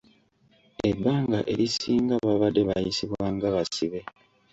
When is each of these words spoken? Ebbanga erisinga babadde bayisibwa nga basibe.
Ebbanga 0.89 1.39
erisinga 1.53 2.15
babadde 2.25 2.61
bayisibwa 2.69 3.25
nga 3.35 3.47
basibe. 3.55 3.99